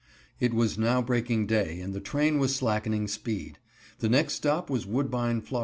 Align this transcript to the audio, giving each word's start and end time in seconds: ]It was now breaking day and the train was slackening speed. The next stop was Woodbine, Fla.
]It 0.39 0.51
was 0.51 0.79
now 0.79 1.03
breaking 1.03 1.45
day 1.45 1.79
and 1.79 1.93
the 1.93 1.99
train 1.99 2.39
was 2.39 2.55
slackening 2.55 3.07
speed. 3.07 3.59
The 3.99 4.09
next 4.09 4.33
stop 4.33 4.67
was 4.67 4.87
Woodbine, 4.87 5.41
Fla. 5.41 5.59